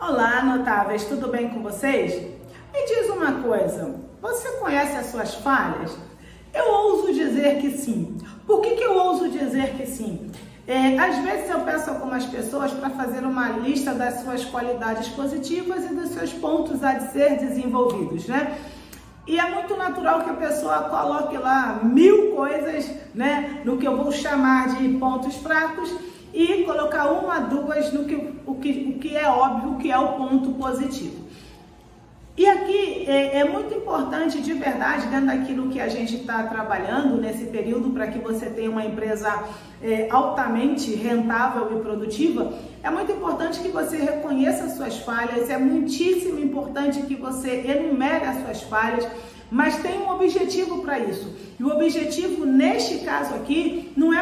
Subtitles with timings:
[0.00, 2.14] Olá, notáveis, tudo bem com vocês?
[2.72, 5.94] Me diz uma coisa, você conhece as suas falhas?
[6.54, 8.16] Eu ouso dizer que sim.
[8.46, 10.30] Por que, que eu ouso dizer que sim?
[10.66, 15.84] É, às vezes eu peço algumas pessoas para fazer uma lista das suas qualidades positivas
[15.84, 18.58] e dos seus pontos a ser desenvolvidos, né?
[19.26, 23.98] E é muito natural que a pessoa coloque lá mil coisas, né, no que eu
[23.98, 25.94] vou chamar de pontos fracos
[26.32, 28.14] e colocar uma, duas no que
[28.46, 28.98] o, que
[29.50, 31.28] óbvio que é o ponto positivo.
[32.36, 37.20] E aqui é, é, muito importante de verdade, dentro daquilo que a gente está trabalhando
[37.20, 39.44] nesse período, para que você tenha uma empresa
[39.82, 46.38] é, altamente rentável e produtiva, é muito importante que você reconheça suas falhas, é muitíssimo
[46.38, 49.06] importante que você enumere as suas falhas,
[49.50, 51.34] mas tem um objetivo para isso.
[51.58, 54.19] E o objetivo, neste caso aqui, não é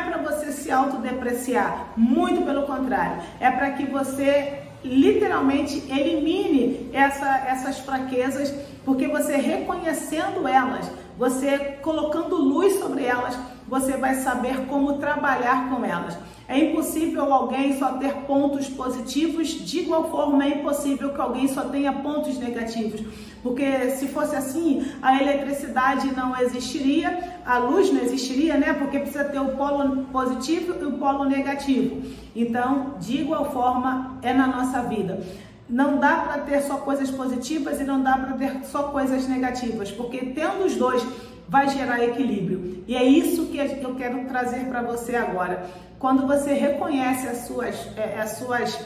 [0.68, 8.54] se autodepreciar, muito pelo contrário, é para que você literalmente elimine essa, essas fraquezas,
[8.84, 13.34] porque você reconhecendo elas, você colocando luz sobre elas,
[13.68, 16.16] você vai saber como trabalhar com elas.
[16.48, 21.64] É impossível alguém só ter pontos positivos, de igual forma é impossível que alguém só
[21.64, 23.02] tenha pontos negativos.
[23.42, 28.72] Porque se fosse assim, a eletricidade não existiria, a luz não existiria, né?
[28.72, 32.02] Porque precisa ter o polo positivo e o polo negativo.
[32.34, 35.20] Então, de igual forma, é na nossa vida.
[35.68, 39.92] Não dá para ter só coisas positivas e não dá para ter só coisas negativas,
[39.92, 41.06] porque tendo os dois
[41.48, 42.84] vai gerar equilíbrio.
[42.86, 45.66] E é isso que eu quero trazer para você agora.
[45.98, 48.78] Quando você reconhece as suas, é, as suas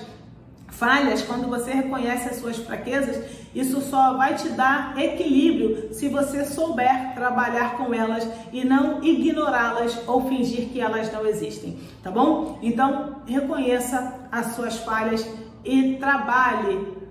[0.69, 3.23] falhas, quando você reconhece as suas fraquezas,
[3.55, 10.01] isso só vai te dar equilíbrio se você souber trabalhar com elas e não ignorá-las
[10.07, 12.59] ou fingir que elas não existem, tá bom?
[12.63, 15.29] Então, reconheça as suas falhas
[15.65, 17.03] e trabalhe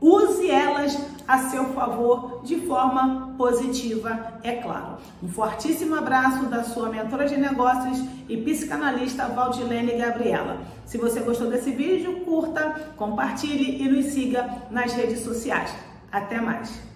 [0.00, 0.98] Use elas
[1.28, 4.96] a seu favor de forma positiva, é claro.
[5.22, 10.58] Um fortíssimo abraço da sua mentora de negócios e psicanalista Valdilene Gabriela.
[10.86, 15.70] Se você gostou desse vídeo, curta, compartilhe e nos siga nas redes sociais.
[16.10, 16.90] Até mais!